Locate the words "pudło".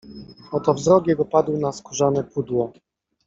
2.23-2.73